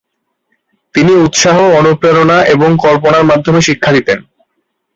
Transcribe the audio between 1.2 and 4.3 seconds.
উৎসাহ, অনুপ্রেরণা এবং কল্পনার মাধ্যমে শিক্ষা দিতেন।